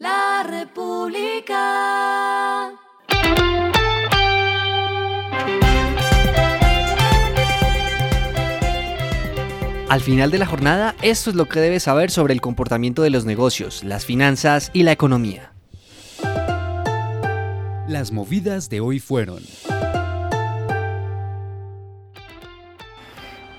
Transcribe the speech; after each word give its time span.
La 0.00 0.42
República. 0.48 1.58
Al 9.90 10.00
final 10.00 10.30
de 10.30 10.38
la 10.38 10.46
jornada, 10.46 10.94
esto 11.02 11.28
es 11.28 11.36
lo 11.36 11.44
que 11.50 11.60
debes 11.60 11.82
saber 11.82 12.10
sobre 12.10 12.32
el 12.32 12.40
comportamiento 12.40 13.02
de 13.02 13.10
los 13.10 13.26
negocios, 13.26 13.84
las 13.84 14.06
finanzas 14.06 14.70
y 14.72 14.84
la 14.84 14.92
economía. 14.92 15.52
Las 17.86 18.10
movidas 18.10 18.70
de 18.70 18.80
hoy 18.80 19.00
fueron. 19.00 19.42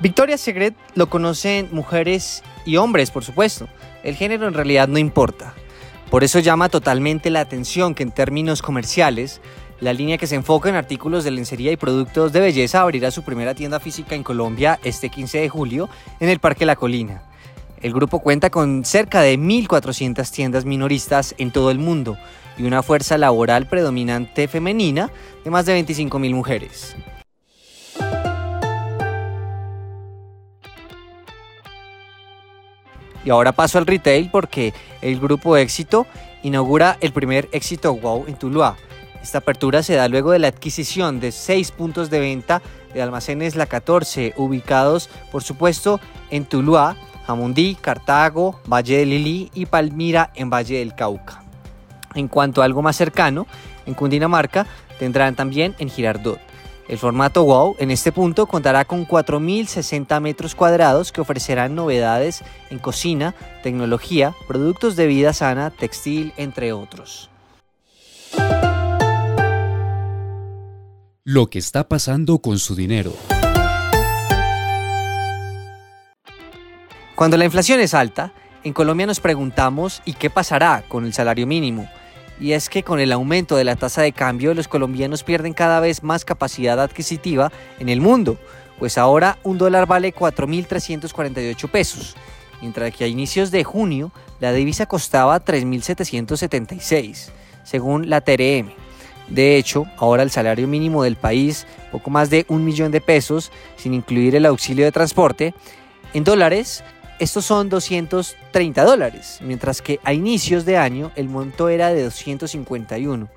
Victoria's 0.00 0.40
Secret 0.40 0.74
lo 0.94 1.10
conocen 1.10 1.68
mujeres 1.70 2.42
y 2.64 2.76
hombres, 2.76 3.10
por 3.10 3.24
supuesto. 3.24 3.68
El 4.02 4.14
género 4.14 4.48
en 4.48 4.54
realidad 4.54 4.88
no 4.88 4.96
importa. 4.96 5.54
Por 6.10 6.24
eso 6.24 6.40
llama 6.40 6.68
totalmente 6.68 7.30
la 7.30 7.40
atención 7.40 7.94
que 7.94 8.02
en 8.02 8.10
términos 8.10 8.62
comerciales, 8.62 9.40
la 9.78 9.92
línea 9.92 10.18
que 10.18 10.26
se 10.26 10.34
enfoca 10.34 10.68
en 10.68 10.74
artículos 10.74 11.22
de 11.22 11.30
lencería 11.30 11.70
y 11.70 11.76
productos 11.76 12.32
de 12.32 12.40
belleza 12.40 12.80
abrirá 12.80 13.12
su 13.12 13.22
primera 13.22 13.54
tienda 13.54 13.78
física 13.78 14.16
en 14.16 14.24
Colombia 14.24 14.80
este 14.82 15.08
15 15.08 15.38
de 15.38 15.48
julio 15.48 15.88
en 16.18 16.28
el 16.28 16.40
Parque 16.40 16.66
La 16.66 16.74
Colina. 16.74 17.22
El 17.80 17.94
grupo 17.94 18.18
cuenta 18.18 18.50
con 18.50 18.84
cerca 18.84 19.22
de 19.22 19.38
1.400 19.38 20.28
tiendas 20.32 20.64
minoristas 20.64 21.36
en 21.38 21.52
todo 21.52 21.70
el 21.70 21.78
mundo 21.78 22.18
y 22.58 22.64
una 22.64 22.82
fuerza 22.82 23.16
laboral 23.16 23.68
predominante 23.68 24.48
femenina 24.48 25.10
de 25.44 25.50
más 25.50 25.64
de 25.64 25.80
25.000 25.80 26.34
mujeres. 26.34 26.96
Y 33.24 33.30
ahora 33.30 33.52
paso 33.52 33.78
al 33.78 33.86
retail 33.86 34.30
porque 34.30 34.72
el 35.02 35.20
grupo 35.20 35.56
Éxito 35.56 36.06
inaugura 36.42 36.96
el 37.00 37.12
primer 37.12 37.48
Éxito 37.52 37.94
Wow 37.94 38.26
en 38.26 38.36
Tuluá 38.36 38.76
esta 39.22 39.38
apertura 39.38 39.82
se 39.82 39.94
da 39.94 40.08
luego 40.08 40.32
de 40.32 40.38
la 40.38 40.48
adquisición 40.48 41.20
de 41.20 41.30
seis 41.30 41.72
puntos 41.72 42.08
de 42.08 42.20
venta 42.20 42.62
de 42.94 43.02
almacenes 43.02 43.54
La 43.54 43.66
14, 43.66 44.34
ubicados 44.36 45.10
por 45.30 45.42
supuesto 45.42 46.00
en 46.30 46.46
Tuluá, 46.46 46.96
Jamundí, 47.26 47.76
Cartago, 47.78 48.60
Valle 48.66 48.98
de 48.98 49.06
Lili 49.06 49.50
y 49.52 49.66
Palmira 49.66 50.30
en 50.34 50.48
Valle 50.48 50.78
del 50.78 50.94
Cauca. 50.94 51.42
En 52.14 52.28
cuanto 52.28 52.62
a 52.62 52.64
algo 52.64 52.82
más 52.82 52.96
cercano, 52.96 53.46
en 53.86 53.94
Cundinamarca 53.94 54.66
tendrán 54.98 55.36
también 55.36 55.76
en 55.78 55.90
Girardot. 55.90 56.40
El 56.90 56.98
formato 56.98 57.44
WOW 57.44 57.76
en 57.78 57.92
este 57.92 58.10
punto 58.10 58.46
contará 58.46 58.84
con 58.84 59.06
4.060 59.06 60.20
metros 60.20 60.56
cuadrados 60.56 61.12
que 61.12 61.20
ofrecerán 61.20 61.76
novedades 61.76 62.42
en 62.68 62.80
cocina, 62.80 63.36
tecnología, 63.62 64.34
productos 64.48 64.96
de 64.96 65.06
vida 65.06 65.32
sana, 65.32 65.70
textil, 65.70 66.32
entre 66.36 66.72
otros. 66.72 67.30
lo 71.22 71.48
que 71.48 71.60
está 71.60 71.86
pasando 71.86 72.40
con 72.40 72.58
su 72.58 72.74
dinero. 72.74 73.12
Cuando 77.14 77.36
la 77.36 77.44
inflación 77.44 77.78
es 77.78 77.94
alta, 77.94 78.32
en 78.64 78.72
Colombia 78.72 79.06
nos 79.06 79.20
preguntamos 79.20 80.02
¿y 80.04 80.14
qué 80.14 80.28
pasará 80.28 80.82
con 80.88 81.04
el 81.04 81.12
salario 81.12 81.46
mínimo? 81.46 81.88
Y 82.40 82.52
es 82.52 82.70
que 82.70 82.82
con 82.82 83.00
el 83.00 83.12
aumento 83.12 83.56
de 83.56 83.64
la 83.64 83.76
tasa 83.76 84.00
de 84.02 84.12
cambio 84.12 84.54
los 84.54 84.66
colombianos 84.66 85.22
pierden 85.22 85.52
cada 85.52 85.78
vez 85.78 86.02
más 86.02 86.24
capacidad 86.24 86.80
adquisitiva 86.80 87.52
en 87.78 87.90
el 87.90 88.00
mundo, 88.00 88.38
pues 88.78 88.96
ahora 88.96 89.38
un 89.42 89.58
dólar 89.58 89.86
vale 89.86 90.14
4.348 90.14 91.68
pesos, 91.68 92.16
mientras 92.62 92.96
que 92.96 93.04
a 93.04 93.08
inicios 93.08 93.50
de 93.50 93.62
junio 93.62 94.10
la 94.40 94.52
divisa 94.52 94.86
costaba 94.86 95.44
3.776, 95.44 97.28
según 97.62 98.08
la 98.08 98.22
TRM. 98.22 98.72
De 99.28 99.56
hecho, 99.56 99.84
ahora 99.98 100.22
el 100.22 100.30
salario 100.30 100.66
mínimo 100.66 101.04
del 101.04 101.16
país, 101.16 101.66
poco 101.92 102.10
más 102.10 102.30
de 102.30 102.46
un 102.48 102.64
millón 102.64 102.90
de 102.90 103.02
pesos, 103.02 103.52
sin 103.76 103.92
incluir 103.92 104.34
el 104.34 104.46
auxilio 104.46 104.86
de 104.86 104.92
transporte, 104.92 105.54
en 106.14 106.24
dólares, 106.24 106.82
estos 107.20 107.44
son 107.44 107.68
230 107.68 108.82
dólares, 108.82 109.40
mientras 109.42 109.82
que 109.82 110.00
a 110.04 110.14
inicios 110.14 110.64
de 110.64 110.78
año 110.78 111.12
el 111.16 111.28
monto 111.28 111.68
era 111.68 111.92
de 111.92 112.02
251, 112.02 113.28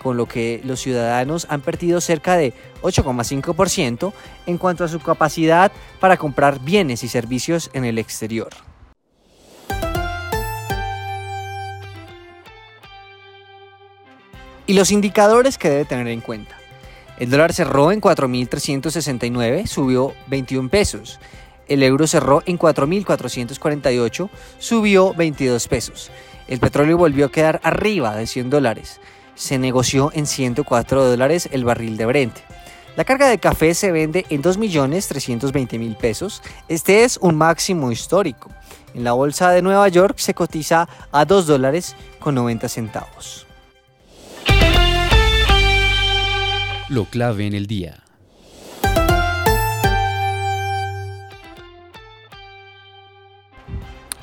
con 0.00 0.16
lo 0.16 0.26
que 0.26 0.60
los 0.64 0.80
ciudadanos 0.80 1.48
han 1.50 1.60
perdido 1.60 2.00
cerca 2.00 2.36
de 2.36 2.54
8,5% 2.82 4.12
en 4.46 4.58
cuanto 4.58 4.84
a 4.84 4.88
su 4.88 5.00
capacidad 5.00 5.72
para 5.98 6.16
comprar 6.16 6.60
bienes 6.60 7.02
y 7.02 7.08
servicios 7.08 7.68
en 7.72 7.84
el 7.84 7.98
exterior. 7.98 8.50
Y 14.68 14.74
los 14.74 14.92
indicadores 14.92 15.58
que 15.58 15.68
debe 15.68 15.84
tener 15.84 16.06
en 16.06 16.20
cuenta. 16.20 16.56
El 17.18 17.28
dólar 17.28 17.52
cerró 17.52 17.90
en 17.90 18.00
4.369, 18.00 19.66
subió 19.66 20.14
21 20.28 20.68
pesos. 20.68 21.18
El 21.72 21.82
euro 21.82 22.06
cerró 22.06 22.42
en 22.44 22.58
4.448, 22.58 24.28
subió 24.58 25.14
22 25.14 25.68
pesos. 25.68 26.10
El 26.46 26.60
petróleo 26.60 26.98
volvió 26.98 27.24
a 27.24 27.32
quedar 27.32 27.60
arriba 27.62 28.14
de 28.14 28.26
100 28.26 28.50
dólares. 28.50 29.00
Se 29.36 29.56
negoció 29.58 30.10
en 30.12 30.26
104 30.26 31.02
dólares 31.02 31.48
el 31.50 31.64
barril 31.64 31.96
de 31.96 32.04
Brent. 32.04 32.36
La 32.94 33.04
carga 33.04 33.26
de 33.26 33.38
café 33.38 33.72
se 33.72 33.90
vende 33.90 34.26
en 34.28 34.42
2.320.000 34.42 35.96
pesos. 35.96 36.42
Este 36.68 37.04
es 37.04 37.16
un 37.16 37.36
máximo 37.36 37.90
histórico. 37.90 38.50
En 38.92 39.04
la 39.04 39.14
bolsa 39.14 39.50
de 39.50 39.62
Nueva 39.62 39.88
York 39.88 40.18
se 40.18 40.34
cotiza 40.34 40.90
a 41.10 41.24
2 41.24 41.46
dólares 41.46 41.96
con 42.20 42.34
90 42.34 42.68
centavos. 42.68 43.46
lo 46.92 47.06
clave 47.06 47.46
en 47.46 47.54
el 47.54 47.66
día. 47.66 48.02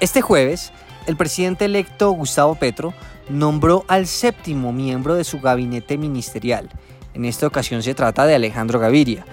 Este 0.00 0.20
jueves, 0.20 0.72
el 1.06 1.16
presidente 1.16 1.64
electo 1.64 2.10
Gustavo 2.10 2.54
Petro 2.54 2.94
nombró 3.28 3.84
al 3.88 4.06
séptimo 4.06 4.72
miembro 4.72 5.14
de 5.14 5.24
su 5.24 5.40
gabinete 5.40 5.96
ministerial. 5.98 6.68
En 7.14 7.24
esta 7.24 7.46
ocasión 7.46 7.82
se 7.82 7.94
trata 7.94 8.26
de 8.26 8.34
Alejandro 8.34 8.78
Gaviria, 8.78 9.24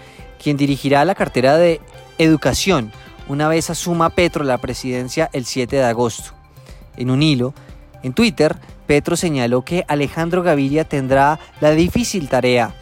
quien 0.42 0.58
dirigirá 0.58 1.06
la 1.06 1.16
cartera 1.16 1.58
de 1.58 1.82
Educación 2.18 2.92
una 3.30 3.48
vez 3.48 3.70
asuma 3.70 4.10
Petro 4.10 4.44
la 4.44 4.58
presidencia 4.58 5.30
el 5.34 5.46
7 5.46 5.76
de 5.76 5.84
agosto. 5.84 6.32
En 6.98 7.12
un 7.12 7.22
hilo, 7.22 7.54
en 8.02 8.14
Twitter, 8.14 8.58
Petro 8.88 9.16
señaló 9.16 9.64
que 9.64 9.86
Alejandro 9.88 10.42
Gaviria 10.42 10.84
tendrá 10.84 11.40
la 11.62 11.72
difícil 11.72 12.28
tarea 12.28 12.74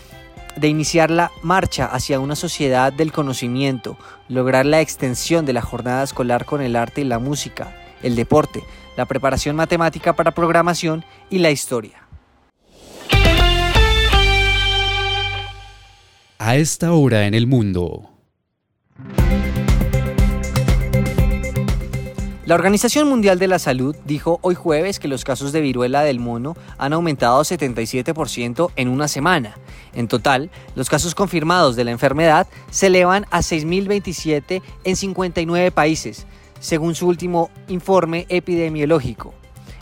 de 0.58 0.68
iniciar 0.68 1.12
la 1.12 1.32
marcha 1.42 1.86
hacia 1.86 2.20
una 2.20 2.36
sociedad 2.36 2.92
del 2.92 3.12
conocimiento, 3.12 3.98
lograr 4.28 4.66
la 4.66 4.82
extensión 4.82 5.46
de 5.46 5.54
la 5.54 5.62
jornada 5.62 6.04
escolar 6.04 6.46
con 6.46 6.62
el 6.62 6.76
arte 6.76 7.02
y 7.02 7.06
la 7.06 7.20
música, 7.20 7.76
el 8.04 8.16
deporte, 8.16 8.64
la 8.96 9.06
preparación 9.06 9.56
matemática 9.56 10.14
para 10.14 10.32
programación 10.32 11.06
y 11.30 11.40
la 11.40 11.52
historia. 11.52 12.08
A 16.40 16.56
esta 16.56 16.94
hora 16.94 17.28
en 17.28 17.34
el 17.34 17.48
mundo. 17.48 18.17
La 22.48 22.56
Organización 22.56 23.10
Mundial 23.10 23.40
de 23.40 23.50
la 23.50 23.60
Salud 23.60 23.94
dijo 24.06 24.40
hoy 24.42 24.56
jueves 24.56 25.00
que 25.00 25.10
los 25.10 25.26
casos 25.26 25.52
de 25.52 25.60
viruela 25.60 26.04
del 26.04 26.22
mono 26.22 26.56
han 26.78 26.94
aumentado 26.94 27.42
77% 27.42 28.72
en 28.78 28.88
una 28.88 29.10
semana. 29.10 29.58
En 29.94 30.08
total, 30.08 30.50
los 30.74 30.90
casos 30.90 31.14
confirmados 31.14 31.76
de 31.76 31.84
la 31.84 31.92
enfermedad 31.92 32.48
se 32.72 32.88
elevan 32.88 33.26
a 33.32 33.40
6.027 33.40 34.62
en 34.86 34.96
59 34.96 35.72
países, 35.72 36.26
según 36.62 36.96
su 36.96 37.10
último 37.10 37.50
informe 37.68 38.26
epidemiológico. 38.30 39.34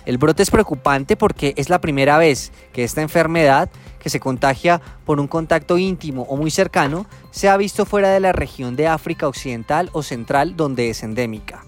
El 0.07 0.17
brote 0.17 0.41
es 0.41 0.49
preocupante 0.49 1.15
porque 1.15 1.53
es 1.57 1.69
la 1.69 1.81
primera 1.81 2.17
vez 2.17 2.51
que 2.73 2.83
esta 2.83 3.03
enfermedad, 3.03 3.69
que 3.99 4.09
se 4.09 4.19
contagia 4.19 4.81
por 5.05 5.19
un 5.19 5.27
contacto 5.27 5.77
íntimo 5.77 6.23
o 6.23 6.35
muy 6.35 6.49
cercano, 6.49 7.05
se 7.29 7.47
ha 7.47 7.57
visto 7.57 7.85
fuera 7.85 8.09
de 8.09 8.21
la 8.21 8.31
región 8.31 8.75
de 8.75 8.87
África 8.87 9.27
Occidental 9.27 9.91
o 9.93 10.01
Central 10.01 10.57
donde 10.57 10.89
es 10.89 11.03
endémica. 11.03 11.63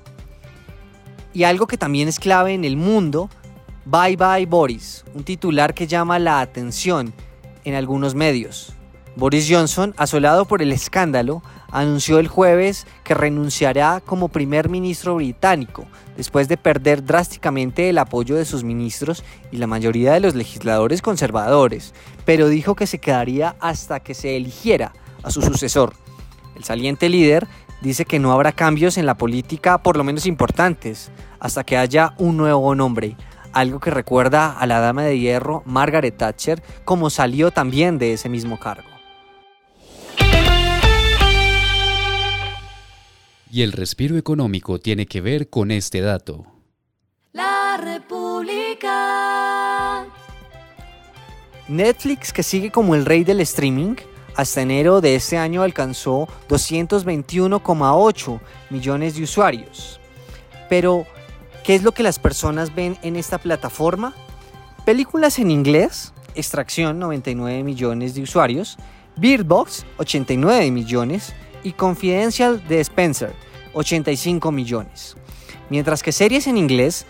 Y 1.34 1.44
algo 1.44 1.68
que 1.68 1.78
también 1.78 2.08
es 2.08 2.20
clave 2.20 2.54
en 2.54 2.66
el 2.66 2.78
mundo, 2.78 3.30
Bye 3.86 4.18
Bye 4.18 4.46
Boris, 4.46 5.06
un 5.14 5.24
titular 5.24 5.74
que 5.74 5.88
llama 5.88 6.20
la 6.20 6.42
atención 6.42 7.14
en 7.64 7.76
algunos 7.76 8.16
medios. 8.16 8.74
Boris 9.16 9.48
Johnson, 9.50 9.96
asolado 9.98 10.46
por 10.46 10.62
el 10.62 10.72
escándalo, 10.72 11.42
anunció 11.72 12.20
el 12.20 12.28
jueves 12.28 12.86
que 13.04 13.14
renunciará 13.14 14.02
como 14.06 14.30
primer 14.30 14.70
ministro 14.70 15.16
británico 15.16 15.86
después 16.16 16.48
de 16.48 16.58
perder 16.58 17.04
drásticamente 17.04 17.90
el 17.90 17.98
apoyo 17.98 18.36
de 18.36 18.46
sus 18.46 18.64
ministros 18.64 19.24
y 19.52 19.58
la 19.58 19.68
mayoría 19.68 20.14
de 20.14 20.20
los 20.20 20.36
legisladores 20.36 21.02
conservadores, 21.02 21.94
pero 22.26 22.48
dijo 22.48 22.76
que 22.76 22.88
se 22.88 23.00
quedaría 23.00 23.56
hasta 23.60 24.00
que 24.00 24.14
se 24.14 24.38
eligiera 24.38 24.94
a 25.24 25.32
su 25.32 25.42
sucesor. 25.42 25.94
El 26.56 26.64
saliente 26.64 27.10
líder 27.10 27.48
dice 27.82 28.06
que 28.06 28.20
no 28.20 28.32
habrá 28.32 28.52
cambios 28.52 28.98
en 28.98 29.06
la 29.06 29.18
política, 29.18 29.78
por 29.84 29.98
lo 29.98 30.04
menos 30.04 30.26
importantes, 30.26 31.12
hasta 31.40 31.64
que 31.64 31.78
haya 31.78 32.14
un 32.18 32.38
nuevo 32.38 32.74
nombre. 32.76 33.16
algo 33.54 33.80
que 33.80 33.90
recuerda 33.90 34.52
a 34.52 34.68
la 34.68 34.80
dama 34.80 35.04
de 35.04 35.18
hierro 35.18 35.64
Margaret 35.66 36.16
Thatcher 36.16 36.62
como 36.86 37.10
salió 37.10 37.50
también 37.50 37.98
de 37.98 38.14
ese 38.14 38.30
mismo 38.30 38.60
cargo. 38.60 38.88
Y 43.50 43.62
el 43.64 43.72
respiro 43.72 44.18
económico 44.18 44.80
tiene 44.80 45.08
que 45.08 45.22
ver 45.22 45.50
con 45.50 45.72
este 45.72 46.02
dato. 46.02 46.46
La 47.34 47.78
República. 47.82 48.88
Netflix, 51.68 52.32
que 52.32 52.44
sigue 52.44 52.70
como 52.72 52.94
el 52.94 53.06
rey 53.06 53.24
del 53.24 53.40
streaming, 53.42 53.96
hasta 54.38 54.62
enero 54.62 55.02
de 55.02 55.16
este 55.16 55.38
año 55.38 55.64
alcanzó 55.64 56.30
221,8 56.48 58.40
millones 58.70 59.16
de 59.16 59.24
usuarios. 59.24 60.00
Pero, 60.70 61.06
¿qué 61.64 61.74
es 61.74 61.82
lo 61.84 61.92
que 61.92 62.04
las 62.04 62.20
personas 62.20 62.74
ven 62.74 62.98
en 63.02 63.16
esta 63.16 63.40
plataforma? 63.40 64.14
Películas 64.86 65.40
en 65.40 65.50
inglés, 65.50 66.14
Extracción 66.36 67.00
99 67.00 67.64
millones 67.64 68.14
de 68.14 68.22
usuarios, 68.22 68.78
Beardbox 69.16 69.88
89 69.98 70.70
millones 70.70 71.34
y 71.64 71.72
Confidential 71.72 72.66
de 72.68 72.80
Spencer 72.82 73.34
85 73.74 74.52
millones. 74.52 75.18
Mientras 75.72 76.04
que 76.04 76.12
series 76.12 76.46
en 76.46 76.58
inglés, 76.58 77.08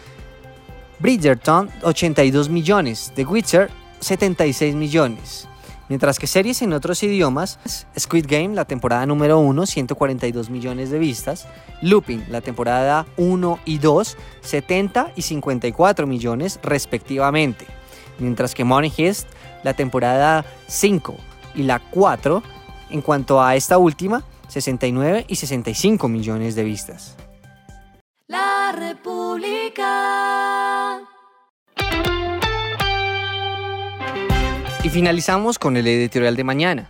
Bridgerton 1.00 1.70
82 1.84 2.48
millones, 2.50 3.12
The 3.16 3.26
Witcher 3.26 3.70
76 4.00 4.76
millones. 4.76 5.48
Mientras 5.90 6.20
que 6.20 6.28
series 6.28 6.62
en 6.62 6.74
otros 6.74 7.02
idiomas, 7.04 7.60
Squid 7.98 8.26
Game, 8.28 8.54
la 8.56 8.66
temporada 8.66 9.06
número 9.06 9.40
1, 9.40 9.66
142 9.66 10.50
millones 10.50 10.90
de 10.90 11.00
vistas, 11.00 11.48
Looping, 11.82 12.26
la 12.30 12.42
temporada 12.42 13.06
1 13.16 13.60
y 13.64 13.78
2, 13.78 14.18
70 14.42 15.14
y 15.16 15.22
54 15.22 16.06
millones 16.06 16.60
respectivamente. 16.62 17.66
Mientras 18.20 18.54
que 18.54 18.66
Money 18.66 18.92
Heist, 18.98 19.30
la 19.64 19.74
temporada 19.76 20.44
5 20.68 21.16
y 21.56 21.64
la 21.64 21.80
4, 21.80 22.44
en 22.90 23.02
cuanto 23.02 23.42
a 23.42 23.56
esta 23.56 23.78
última, 23.78 24.24
69 24.50 25.26
y 25.28 25.36
65 25.36 26.08
millones 26.10 26.56
de 26.56 26.64
vistas. 26.64 27.16
La 28.28 28.74
República. 28.74 29.88
Y 34.88 34.90
finalizamos 34.90 35.60
con 35.60 35.76
el 35.76 35.86
editorial 35.86 36.38
de 36.38 36.46
mañana. 36.46 36.90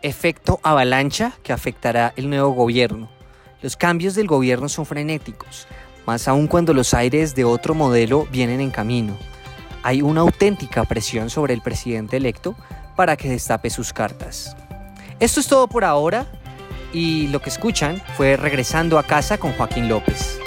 Efecto 0.00 0.60
avalancha 0.62 1.34
que 1.42 1.52
afectará 1.52 2.14
el 2.16 2.30
nuevo 2.30 2.52
gobierno. 2.52 3.10
Los 3.60 3.76
cambios 3.76 4.14
del 4.14 4.26
gobierno 4.26 4.70
son 4.70 4.86
frenéticos, 4.86 5.68
más 6.06 6.26
aún 6.26 6.46
cuando 6.46 6.72
los 6.72 6.94
aires 6.94 7.34
de 7.34 7.44
otro 7.44 7.74
modelo 7.74 8.26
vienen 8.32 8.62
en 8.62 8.70
camino. 8.70 9.14
Hay 9.82 10.00
una 10.00 10.22
auténtica 10.22 10.84
presión 10.84 11.28
sobre 11.28 11.52
el 11.52 11.60
presidente 11.60 12.16
electo 12.16 12.56
para 12.96 13.14
que 13.14 13.28
destape 13.28 13.68
sus 13.68 13.92
cartas. 13.92 14.56
Esto 15.20 15.40
es 15.40 15.48
todo 15.48 15.68
por 15.68 15.84
ahora 15.84 16.24
y 16.94 17.26
lo 17.26 17.42
que 17.42 17.50
escuchan 17.50 18.02
fue 18.16 18.38
Regresando 18.38 18.98
a 18.98 19.02
casa 19.02 19.36
con 19.36 19.52
Joaquín 19.52 19.86
López. 19.86 20.40